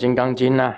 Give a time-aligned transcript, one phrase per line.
[0.00, 0.74] 金刚经》呐，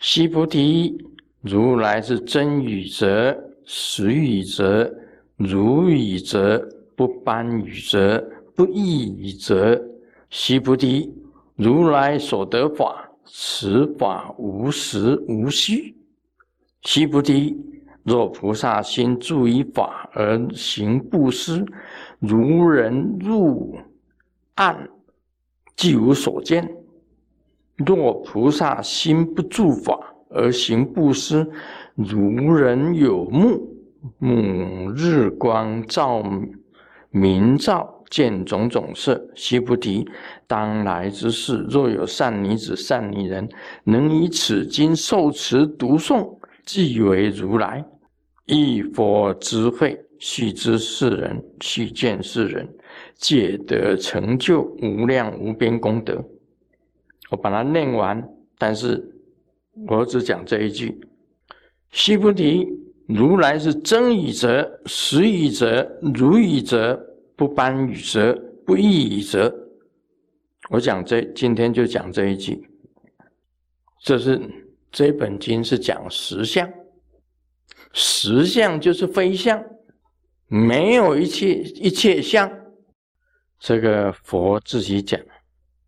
[0.00, 0.98] 须菩提，
[1.40, 3.32] 如来是真语者，
[3.64, 4.92] 实语者，
[5.36, 9.80] 如语者，不般语者，不异语者。
[10.30, 11.14] 须菩提，
[11.54, 15.96] 如来所得法，此法无实无虚。
[16.82, 17.56] 须菩提，
[18.02, 21.64] 若菩萨心住于法而行布施，
[22.18, 23.78] 如人入
[24.56, 24.88] 暗，
[25.76, 26.66] 即无所见；
[27.76, 29.98] 若菩萨心不住法
[30.30, 31.46] 而行布施，
[31.94, 33.68] 如人有目，
[34.18, 36.22] 目日光照
[37.10, 39.28] 明照，见种种色。
[39.34, 40.06] 须菩提，
[40.46, 43.48] 当来之事，若有善女子、善女人，
[43.84, 46.38] 能以此经受持读诵。
[46.64, 47.84] 即为如来，
[48.46, 52.68] 一佛之慧，须知世人，须见世人，
[53.16, 56.24] 皆得成就无量无边功德。
[57.30, 58.22] 我把它念完，
[58.58, 59.02] 但是
[59.88, 61.00] 我只讲这一句：
[61.90, 62.66] 须菩提，
[63.06, 66.98] 如来是真语者、实语者、如语者、
[67.36, 68.32] 不般与者、
[68.66, 69.54] 不异语者。
[70.70, 72.68] 我讲这今天就讲这一句，
[74.00, 74.40] 这是。
[74.96, 76.72] 这本经是讲实相，
[77.92, 79.60] 实相就是非相，
[80.46, 82.48] 没有一切一切相。
[83.58, 85.20] 这个佛自己讲，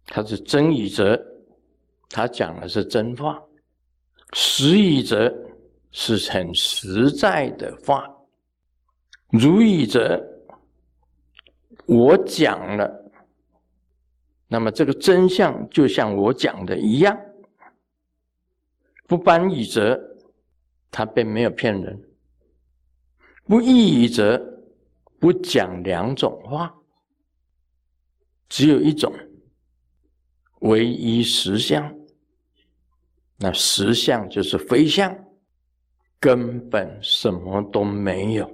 [0.06, 1.20] 他是真语者，
[2.08, 3.42] 他讲的是真话；
[4.32, 5.34] 实语者
[5.90, 8.02] 是很实在的话；
[9.30, 10.24] 如语者，
[11.86, 13.10] 我讲了，
[14.48, 17.18] 那么这个真相就像我讲的一样。
[19.08, 20.00] 不般语者，
[20.90, 21.96] 他并没有骗人；
[23.44, 24.40] 不异语者，
[25.18, 26.74] 不讲两种话，
[28.48, 29.12] 只有一种。
[30.60, 31.94] 唯一实相。
[33.38, 35.16] 那实相就是非相，
[36.18, 38.50] 根本什么都没有。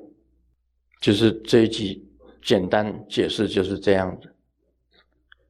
[1.01, 2.05] 就是这一句
[2.43, 4.35] 简单解释就是这样子。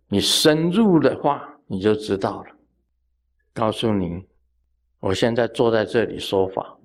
[0.09, 2.50] 你深入的话，你就知道了。
[3.53, 4.25] 告诉你。
[5.00, 6.78] 我现在坐在这里说法，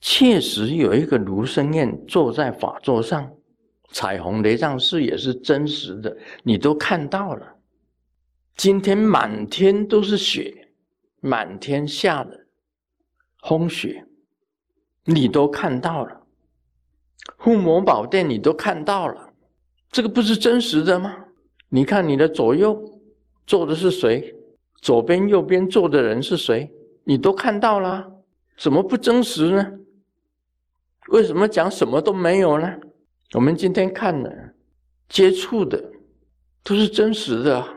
[0.00, 3.32] 确实有一个卢生燕坐在法座上，
[3.92, 7.53] 彩虹雷藏寺也是真实的，你都看到了。
[8.56, 10.68] 今天满天都是雪，
[11.20, 12.46] 满天下的
[13.42, 14.06] 风雪，
[15.04, 16.22] 你都看到了。
[17.36, 19.32] 护摩宝殿你都看到了，
[19.90, 21.16] 这个不是真实的吗？
[21.68, 23.00] 你看你的左右
[23.46, 24.34] 坐的是谁？
[24.80, 26.70] 左边、右边坐的人是谁？
[27.02, 28.08] 你都看到了，
[28.56, 29.72] 怎么不真实呢？
[31.08, 32.72] 为什么讲什么都没有呢？
[33.32, 34.54] 我们今天看的、
[35.08, 35.82] 接触的，
[36.62, 37.73] 都是真实的。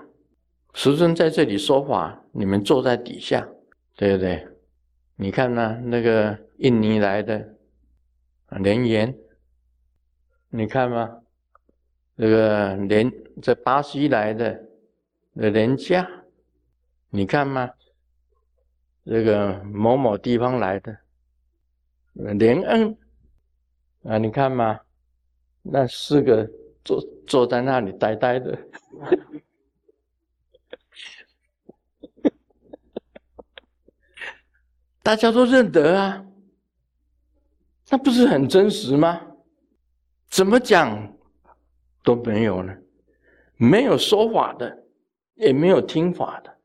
[0.80, 3.50] 师尊在这里说法，你们坐在底下，
[3.96, 4.48] 对不对？
[5.16, 7.56] 你看呢，那个印尼来的
[8.60, 9.18] 莲言，
[10.50, 11.24] 你看吗？
[12.14, 13.12] 那个莲
[13.42, 14.64] 在巴西来的
[15.34, 16.08] 莲家，
[17.10, 17.68] 你看吗？
[19.04, 20.96] 这个某某地方来的
[22.14, 22.96] 连恩
[24.04, 24.80] 啊，你看嘛，
[25.64, 26.48] 那四个
[26.86, 28.56] 坐坐在那里呆呆的，
[35.08, 36.26] 大家都认得啊，
[37.88, 39.22] 那不是很真实吗？
[40.28, 41.16] 怎么讲
[42.04, 42.76] 都没有呢？
[43.56, 44.84] 没有说法的，
[45.36, 46.58] 也没有听法的。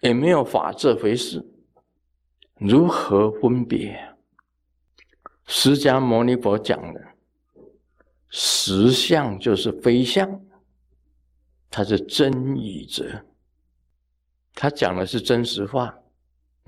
[0.00, 1.42] 也没有法这回事，
[2.56, 4.14] 如何分别？
[5.46, 7.00] 释迦牟尼佛讲的
[8.28, 10.44] 实相就是非相，
[11.70, 13.24] 他是真语者，
[14.52, 15.98] 他讲的是真实话，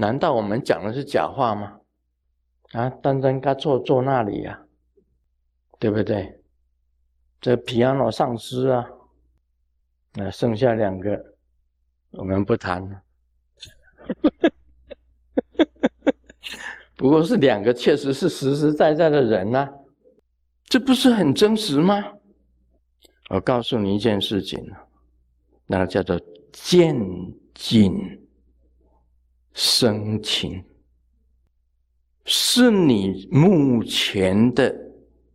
[0.01, 1.81] 难道我们讲的是假话吗？
[2.73, 4.63] 啊，丹丹该坐坐那里呀，
[5.81, 6.41] 对不对？
[7.41, 8.89] 这皮亚诺上师啊，
[10.15, 11.35] 那剩下两个，
[12.13, 13.03] 我们不谈了。
[16.97, 19.69] 不过是两个，确实是实实在在的人呐，
[20.67, 22.13] 这不是很真实吗？
[23.31, 24.65] 我告诉你一件事情
[25.67, 26.21] 那个叫做
[26.53, 26.97] 渐
[27.53, 28.28] 进
[29.61, 30.65] 生情，
[32.25, 34.73] 是你目前的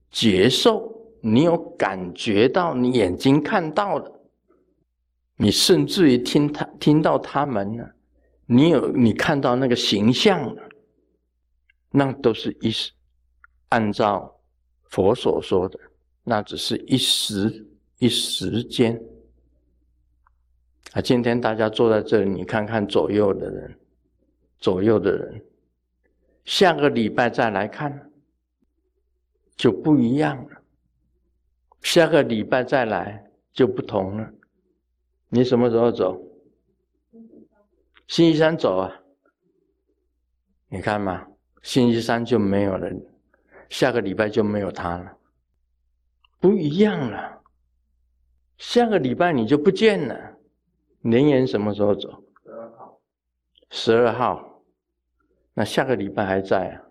[0.10, 0.90] 接受，
[1.20, 4.10] 你有感觉到，你眼睛看到的，
[5.36, 7.84] 你甚至于听他听到他们呢。
[8.46, 10.56] 你有你看到那个形象
[11.92, 12.94] 那都是一时，
[13.70, 14.34] 按照
[14.86, 15.78] 佛所说的，
[16.24, 17.68] 那只是一时
[17.98, 18.98] 一时间。
[20.94, 23.78] 啊，今天大家坐在这里，你看看左右的人，
[24.63, 25.44] 左右的人，
[26.45, 28.10] 下个礼拜再来看，
[29.57, 30.62] 就不一样了。
[31.81, 34.33] 下个礼拜再来就不同了。
[35.27, 36.18] 你什么时候走？
[38.07, 39.01] 星期三走啊？
[40.69, 41.27] 你看嘛，
[41.62, 42.89] 星期三就没有了，
[43.68, 45.18] 下个礼拜就没有他了，
[46.39, 47.44] 不一样了。
[48.57, 50.38] 下个礼拜你就不见了。
[51.01, 52.24] 年年什么时候走？
[52.45, 53.01] 十二号。
[53.69, 54.52] 十二号，
[55.53, 56.81] 那下个礼拜还在啊？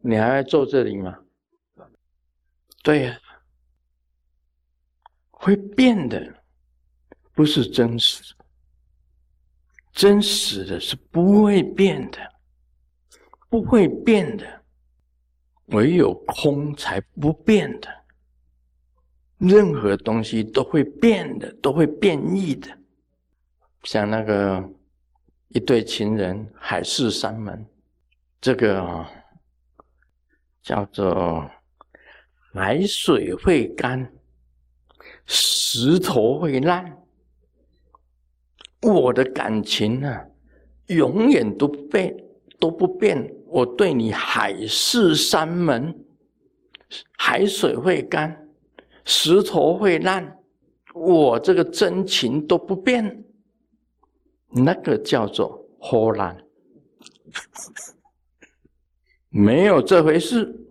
[0.00, 1.18] 你还在坐这里吗？
[2.82, 3.20] 对呀，
[5.30, 6.42] 会变的，
[7.32, 8.34] 不是真实。
[9.92, 12.18] 真实的是不会变的，
[13.48, 14.64] 不会变的，
[15.66, 17.88] 唯有空才不变的。
[19.38, 22.78] 任何东西都会变的，都会变异的。
[23.82, 24.68] 像那个
[25.48, 27.64] 一对情人，海誓山盟，
[28.40, 29.04] 这个
[30.62, 31.50] 叫做
[32.52, 34.12] 海水会干，
[35.24, 36.96] 石头会烂。
[38.82, 40.20] 我的感情呢，
[40.88, 42.14] 永远都变
[42.60, 43.34] 都不变。
[43.46, 45.94] 我对你海誓山盟，
[47.16, 48.46] 海水会干。
[49.06, 50.38] 石头会烂，
[50.92, 53.24] 我这个真情都不变，
[54.50, 56.44] 那个叫做豁然，
[59.28, 60.64] 没有这回事。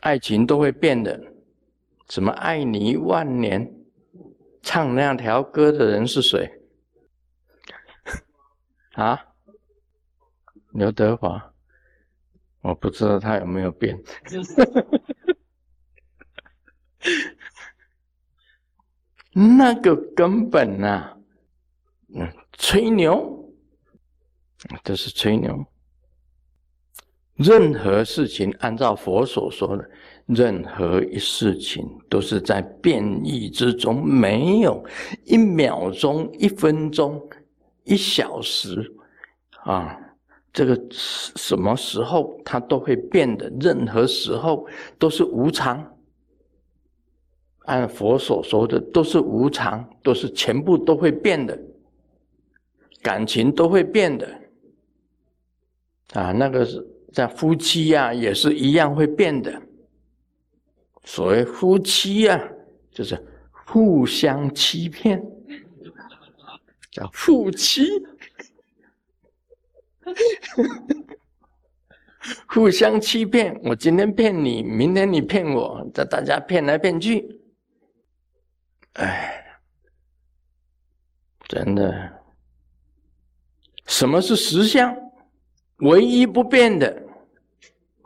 [0.00, 1.32] 爱情都会变的，
[2.08, 3.74] 什么爱你万年，
[4.62, 6.62] 唱那条歌的人是谁？
[8.92, 9.26] 啊？
[10.72, 11.52] 刘德华，
[12.60, 13.98] 我不知道他有没有变。
[19.32, 21.15] 那个根本呐，
[22.52, 23.52] 吹牛，
[24.82, 25.64] 这是吹牛。
[27.34, 29.90] 任何事情，按照佛所说的，
[30.24, 34.82] 任何一事情都是在变异之中，没有
[35.24, 37.22] 一秒钟、一分钟、
[37.84, 38.90] 一小时
[39.64, 40.00] 啊，
[40.50, 44.66] 这个什么时候它都会变的，任何时候
[44.98, 45.92] 都是无常。
[47.66, 51.60] 按佛所说的，都是无常，都是全部都会变的，
[53.06, 54.26] 感情都会变的，
[56.14, 59.62] 啊，那个是在夫妻呀，也是一样会变的。
[61.04, 62.50] 所谓夫妻呀，
[62.90, 63.16] 就是
[63.52, 65.24] 互相欺骗，
[66.90, 67.86] 叫夫妻，
[72.48, 73.56] 互相欺骗。
[73.62, 77.40] 我今天骗你，明天你骗我，这大家骗来骗去。
[78.94, 79.60] 哎，
[81.46, 82.12] 真的，
[83.86, 84.94] 什么是实相？
[85.78, 87.02] 唯一不变的，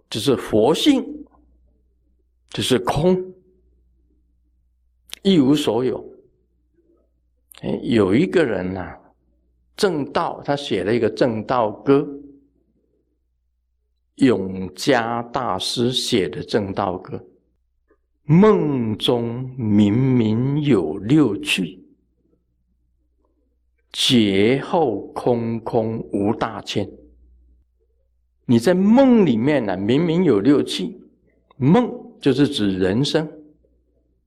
[0.08, 1.04] 就是佛性，
[2.50, 3.32] 就是空，
[5.22, 6.04] 一无所有。
[7.62, 8.96] 哎，有一个人呐，
[9.76, 12.06] 正道，他写了一个正道歌，
[14.16, 17.24] 永嘉大师写的正道歌。
[18.24, 21.79] 梦中明明有六趣，
[23.92, 26.88] 劫后空空无大千。
[28.46, 31.00] 你在梦里面呢，明明有六趣，
[31.56, 33.28] 梦就是指人生，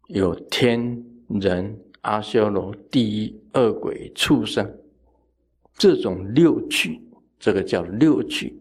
[0.07, 4.79] 有天人、阿修罗、地狱、恶鬼、畜生，
[5.75, 7.01] 这种六趣，
[7.37, 8.57] 这个叫六趣。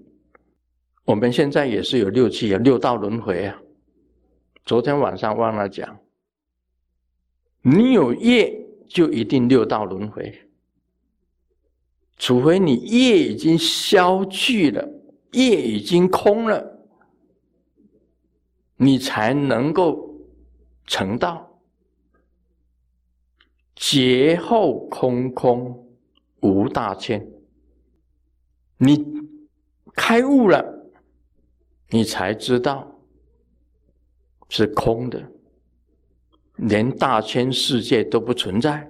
[1.04, 3.60] 我们现在也是有六趣啊，六道轮回啊。
[4.64, 5.98] 昨天晚上忘了讲，
[7.62, 8.52] 你有业
[8.88, 10.32] 就一定六道轮回，
[12.22, 14.88] 除非你业已经消去了，
[15.32, 16.86] 业已经空了，
[18.76, 20.20] 你才能够
[20.86, 21.60] 成道。
[23.74, 25.84] 劫后空空
[26.42, 27.26] 无大千，
[28.76, 29.04] 你
[29.92, 30.92] 开悟了，
[31.88, 32.88] 你才知道。
[34.48, 35.28] 是空的，
[36.54, 38.88] 连大千世界都不存在。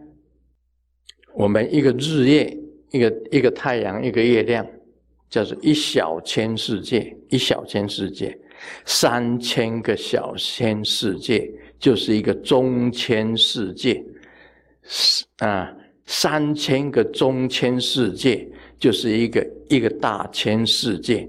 [1.33, 2.59] 我们一个日夜，
[2.93, 4.65] 一个一个太阳，一个月亮，
[5.29, 7.17] 叫做一小千世界。
[7.31, 8.39] 一小千世界，
[8.85, 14.05] 三千个小千世界，就是一个中千世界。
[15.39, 18.47] 啊，三千个中千世界，
[18.79, 21.27] 就是一个一个大千世界。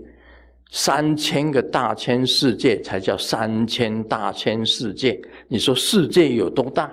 [0.69, 5.17] 三千个大千世界才叫三千大千世界。
[5.47, 6.91] 你说世界有多大？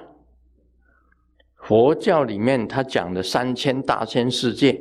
[1.70, 4.76] 佛教里面他讲的三千大千世界，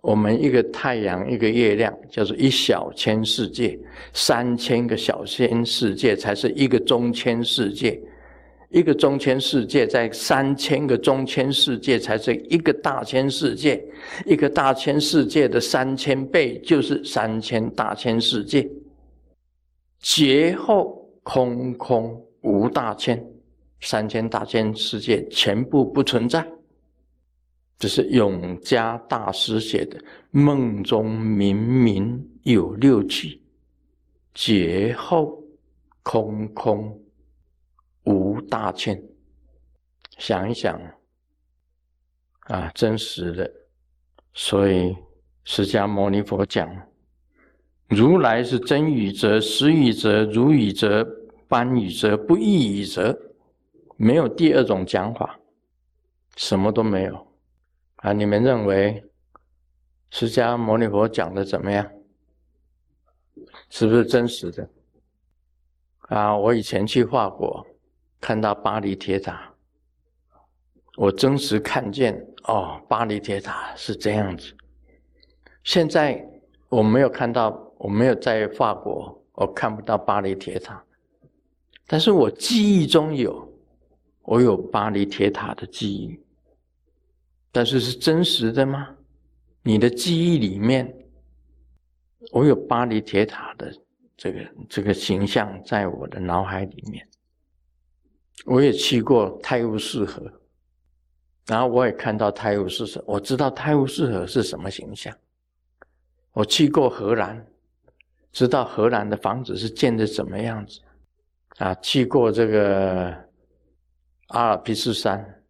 [0.00, 3.76] 我们一个太阳一个月亮叫做一小千世界，
[4.12, 8.00] 三千个小千世界才是一个中千世界。
[8.70, 13.84] 一个中千世界，在三千个中千世界才是一个大千世界，
[14.24, 18.68] 一个大千世界的三千倍就是三千大千世界。
[19.98, 23.20] 劫后空空无大千，
[23.80, 26.46] 三千大千世界全部不存在。
[27.78, 29.98] 这是永嘉大师写的
[30.30, 33.28] 《梦中明明有六句》，
[34.34, 35.42] 劫后
[36.02, 36.98] 空空。
[38.08, 39.02] 无大千，
[40.16, 40.80] 想一想
[42.42, 43.52] 啊，真实的。
[44.32, 44.96] 所以
[45.42, 46.70] 释迦牟尼佛讲，
[47.88, 51.04] 如来是真语者、实语者、如语者、
[51.48, 53.18] 般语者、不异语者，
[53.96, 55.38] 没有第二种讲法，
[56.36, 57.26] 什么都没有
[57.96, 58.12] 啊！
[58.12, 59.04] 你们认为
[60.10, 61.90] 释迦牟尼佛讲的怎么样？
[63.68, 64.68] 是不是真实的？
[66.08, 67.66] 啊，我以前去法国。
[68.18, 69.52] 看到巴黎铁塔，
[70.96, 74.56] 我真实看见哦，巴黎铁塔是这样子。
[75.62, 76.26] 现在
[76.70, 80.82] 我没有看到，我没有在法国，我看不到巴黎铁塔。
[81.86, 83.45] 但是我记忆中有，
[84.26, 86.20] 我有巴黎铁塔的记忆。
[87.50, 88.94] 但是是真实的吗？
[89.62, 90.94] 你的记忆里面，
[92.30, 93.72] 我有巴黎铁塔的
[94.16, 97.08] 这个这个形象在我的脑海里面。
[98.44, 100.30] 我也去过泰晤士河，
[101.46, 105.16] 然后我也看到泰晤士河，我知道泰晤士河是什么形象。
[106.32, 107.44] 我去过荷兰，
[108.32, 110.80] 知道荷兰的房子是建的怎么样子。
[111.56, 113.25] 啊，去过这个
[114.28, 115.44] 阿尔卑斯山，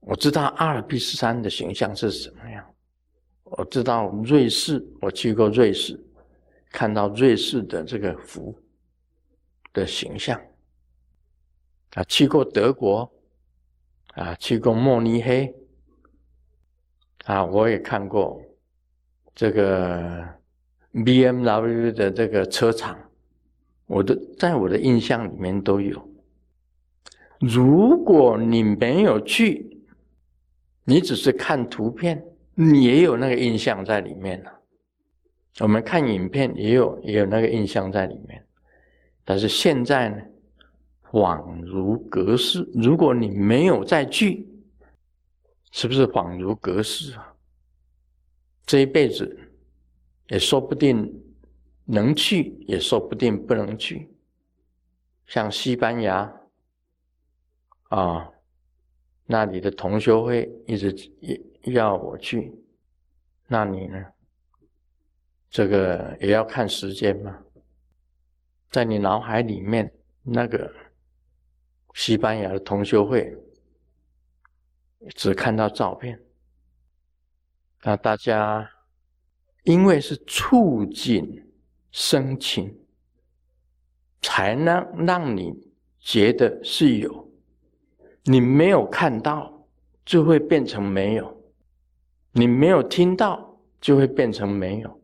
[0.00, 2.64] 我知道阿尔卑斯山的形象是什么样。
[3.44, 5.98] 我知道瑞士，我去过瑞士，
[6.70, 8.56] 看到瑞士的这个福
[9.72, 10.40] 的形象。
[11.94, 13.12] 啊，去过德国，
[14.14, 15.52] 啊，去过慕尼黑，
[17.24, 18.40] 啊，我也看过
[19.34, 20.24] 这个
[21.04, 22.96] B M W 的这个车厂，
[23.86, 26.08] 我的在我的印象里面都有。
[27.40, 29.82] 如果你没有去，
[30.84, 32.22] 你只是看图片，
[32.54, 34.60] 你也有那个印象在里面了。
[35.58, 38.46] 我们看影片也有也有那个印象在里面，
[39.24, 40.22] 但是现在呢？
[41.10, 42.70] 恍如隔世。
[42.72, 44.46] 如果你没有再去，
[45.72, 47.34] 是不是恍如隔世啊？
[48.64, 49.50] 这一辈子
[50.28, 51.12] 也说不定
[51.84, 54.08] 能去，也说不定不能去。
[55.26, 56.32] 像西班牙
[57.90, 58.28] 啊，
[59.26, 60.92] 那里的同学会一直
[61.62, 62.52] 要我去，
[63.46, 64.04] 那你呢？
[65.48, 67.38] 这个也要看时间嘛，
[68.70, 69.92] 在你脑海里面
[70.22, 70.74] 那个。
[71.92, 73.36] 西班牙的同学会，
[75.16, 76.22] 只看到照片。
[77.82, 78.70] 那大家
[79.64, 81.52] 因为是触景
[81.90, 82.72] 生情，
[84.22, 85.52] 才能让你
[85.98, 87.29] 觉得是有。
[88.24, 89.66] 你没有看到，
[90.04, 91.24] 就会变成没有；
[92.32, 95.00] 你没有听到，就会变成没有。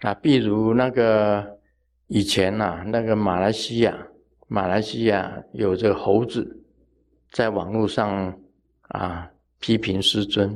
[0.00, 1.58] 啊，比如那个
[2.06, 3.96] 以前呐，那个马来西亚。
[4.46, 6.62] 马来西亚有这个猴子，
[7.32, 8.38] 在网络上
[8.88, 9.28] 啊
[9.58, 10.54] 批评师尊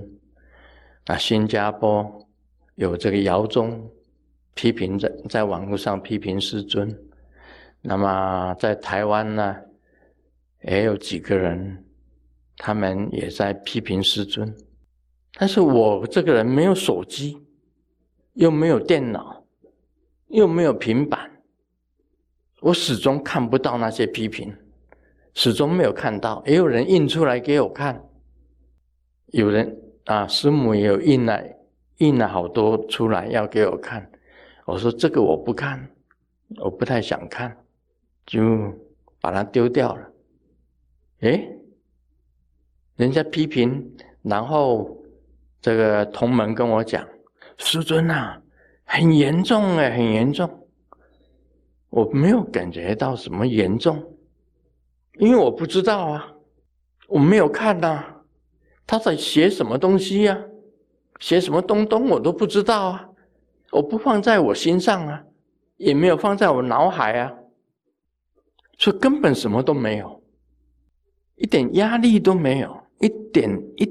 [1.07, 2.29] 啊，新加坡
[2.75, 3.91] 有这个姚宗
[4.53, 6.97] 批评在在网络上批评师尊，
[7.81, 9.57] 那么在台湾呢，
[10.63, 11.85] 也有几个人，
[12.57, 14.55] 他们也在批评师尊，
[15.35, 17.47] 但是我这个人没有手机，
[18.35, 19.45] 又没有电脑，
[20.29, 21.31] 又没有平板。
[22.61, 24.53] 我始终看不到那些批评，
[25.35, 26.43] 始终没有看到。
[26.45, 28.05] 也有人印出来给我看，
[29.27, 31.41] 有人啊，师母也有印了，
[31.99, 34.11] 印了好多出来要给我看。
[34.67, 35.89] 我说这个我不看，
[36.57, 37.57] 我不太想看，
[38.27, 38.43] 就
[39.21, 40.11] 把它丢掉了。
[41.21, 41.59] 诶，
[42.97, 44.97] 人家批评，然后
[45.61, 47.07] 这个同门跟我讲，
[47.57, 48.41] 师尊啊，
[48.85, 50.67] 很严重哎，很严重。
[51.91, 54.17] 我没有感觉到什么严重，
[55.15, 56.33] 因为我不知道啊，
[57.09, 58.05] 我没有看呐，
[58.87, 60.39] 他在写什么东西呀？
[61.19, 63.09] 写什么东东我都不知道啊，
[63.73, 65.25] 我不放在我心上啊，
[65.79, 67.35] 也没有放在我脑海啊，
[68.79, 70.18] 所以根本什么都没有。
[71.39, 73.91] 一点压力都没有，一点一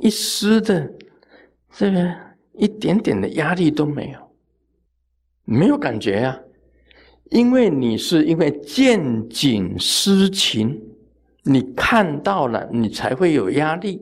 [0.00, 0.92] 一丝的
[1.70, 2.14] 这个
[2.54, 4.18] 一点点的压力都没有，
[5.44, 6.38] 没有感觉啊，
[7.30, 10.80] 因为你是因为见景思情，
[11.44, 14.00] 你看到了，你才会有压力；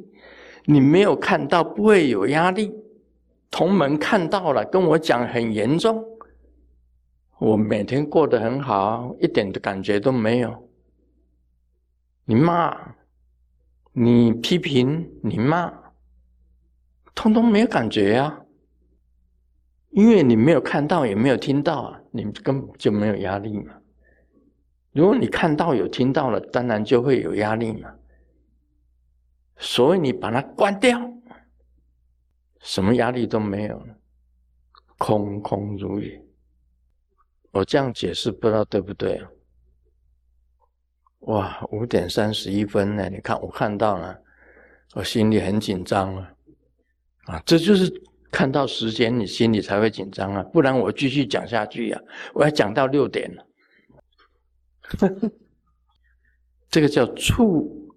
[0.65, 2.73] 你没有看到，不会有压力。
[3.51, 6.05] 同门看到了，跟我讲很严重，
[7.39, 10.66] 我每天过得很好，一点的感觉都没有。
[12.29, 12.95] 你骂，
[13.93, 15.73] 你批评，你骂，
[17.15, 18.45] 通通没有感觉呀，
[19.91, 23.73] 因为你没有看到，也没有听到啊，你根本就没有压力嘛。
[24.91, 27.95] 如果你看到有听到了，当然就会有压力嘛。
[29.59, 31.01] 所以你把它关掉，
[32.59, 33.97] 什么压力都没有了，
[34.99, 36.21] 空空如也。
[37.53, 39.31] 我这样解释，不知道对不对啊？
[41.27, 43.09] 哇，五点三十一分呢！
[43.09, 44.17] 你看，我看到了，
[44.95, 46.33] 我心里很紧张啊！
[47.25, 47.93] 啊，这就是
[48.31, 50.43] 看到时间，你心里才会紧张啊！
[50.45, 52.01] 不然我继续讲下去呀，
[52.33, 53.47] 我要讲到六点了。
[56.71, 57.93] 这个叫触，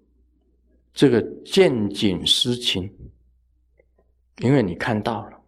[0.91, 2.91] 这个见景思情，
[4.37, 5.39] 因为你看到了。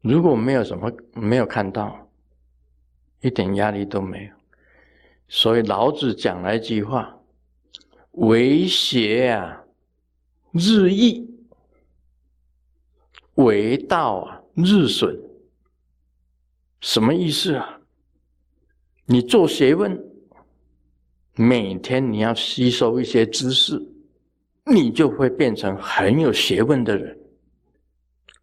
[0.00, 2.10] 如果没有什么没有看到，
[3.20, 4.37] 一点压力都没有。
[5.28, 7.20] 所以老子讲了一句话
[8.12, 9.62] ：“为邪啊，
[10.52, 11.26] 日益；
[13.34, 15.20] 为道啊，日损。”
[16.80, 17.80] 什么意思啊？
[19.04, 20.02] 你做学问，
[21.34, 23.86] 每天你要吸收一些知识，
[24.64, 27.18] 你就会变成很有学问的人。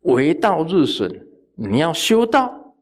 [0.01, 2.75] 为道日损，你要修道，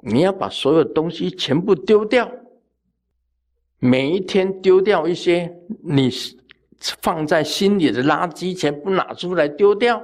[0.00, 2.30] 你要把所有东西全部丢掉。
[3.80, 6.10] 每一天丢掉一些你
[7.00, 10.02] 放在心里的垃圾，全部拿出来丢掉。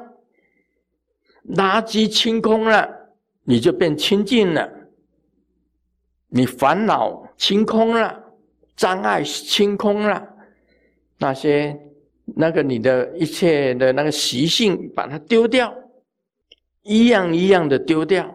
[1.48, 2.88] 垃圾清空了，
[3.42, 4.70] 你就变清净了。
[6.28, 8.24] 你烦恼清空了，
[8.76, 10.26] 障碍清空了，
[11.18, 11.78] 那些
[12.24, 15.74] 那个你的一切的那个习性，把它丢掉，
[16.82, 18.34] 一样一样的丢掉。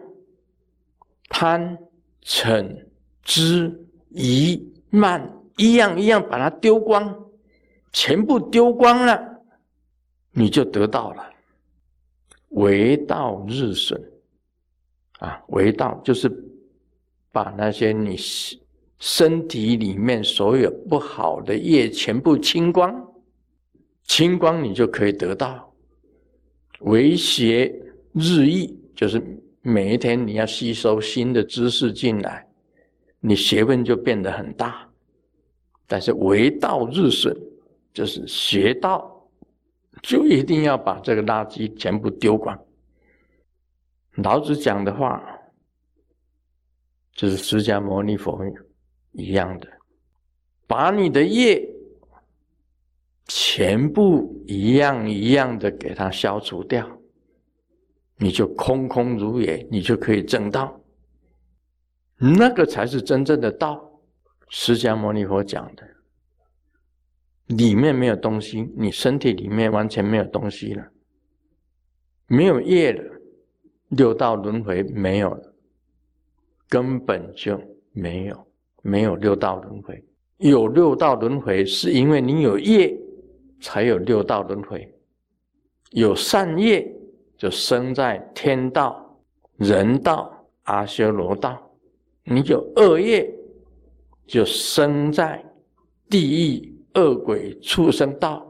[1.29, 1.77] 贪、
[2.23, 2.85] 嗔、
[3.23, 4.68] 痴、疑。
[4.89, 7.25] 慢一样一样把它丢光，
[7.91, 9.41] 全部丢光了，
[10.31, 11.29] 你就得到了。
[12.49, 14.01] 为道日损，
[15.19, 16.31] 啊，为道就是
[17.31, 18.17] 把那些你
[18.97, 23.13] 身体里面所有不好的业全部清光，
[24.05, 25.71] 清光你就可以得到。
[26.79, 27.67] 为邪
[28.13, 29.21] 日益，就是
[29.61, 32.48] 每一天你要吸收新的知识进来。
[33.19, 34.89] 你学问就变得很大，
[35.85, 37.35] 但是为道日损，
[37.93, 39.29] 就是学道
[40.01, 42.57] 就一定要把这个垃圾全部丢光。
[44.15, 45.21] 老子讲的话，
[47.13, 48.39] 就是释迦牟尼佛
[49.11, 49.67] 一样的，
[50.65, 51.61] 把你的业
[53.27, 56.89] 全部一样一样的给它消除掉，
[58.17, 60.78] 你就空空如也，你就可以正道。
[62.19, 63.89] 那个才是真正的道，
[64.49, 65.87] 释迦牟尼佛讲的，
[67.47, 70.85] 里面没有东西，你身体里面完全没有东西了，
[72.27, 73.03] 没有业了，
[73.87, 75.53] 六道轮回没有了，
[76.67, 77.57] 根本就
[77.93, 78.47] 没有，
[78.81, 80.03] 没有六道轮回。
[80.39, 82.97] 有六道轮回，是因为你有业，
[83.61, 84.93] 才有六道轮回。
[85.91, 86.89] 有善业，
[87.37, 89.21] 就生在天道、
[89.57, 91.68] 人道、阿修罗道。
[92.31, 93.27] 你就恶业，
[94.27, 95.43] 就生在
[96.07, 98.45] 地狱、恶鬼、畜生道。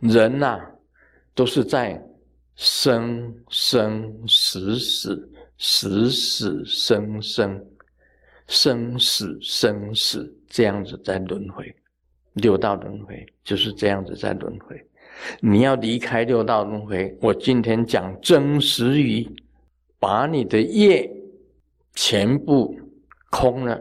[0.00, 0.58] 人呐，
[1.32, 2.04] 都是在
[2.56, 7.64] 生生死死、死死生生、
[8.48, 11.72] 生死生死这样子在轮回。
[12.34, 14.76] 六道轮回就是这样子在轮回。
[15.40, 19.28] 你要离开六道轮回，我今天讲真实语，
[20.00, 21.08] 把你的业
[21.94, 22.76] 全部。
[23.30, 23.80] 空了，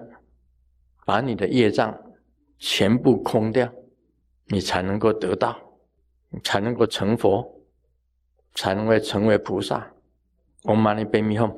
[1.06, 1.98] 把你的业障
[2.58, 3.72] 全部空掉，
[4.48, 5.58] 你才能够得到，
[6.44, 7.62] 才能够成佛，
[8.54, 9.94] 才能够成为菩萨。
[10.64, 11.56] Om Mani Padme Hum。